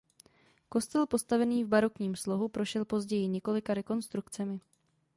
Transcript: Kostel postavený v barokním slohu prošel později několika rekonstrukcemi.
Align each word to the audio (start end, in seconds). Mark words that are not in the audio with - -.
Kostel 0.69 1.07
postavený 1.07 1.63
v 1.63 1.67
barokním 1.67 2.15
slohu 2.15 2.47
prošel 2.47 2.85
později 2.85 3.27
několika 3.27 3.73
rekonstrukcemi. 3.73 4.59